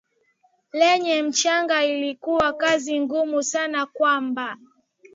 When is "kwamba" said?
3.85-4.57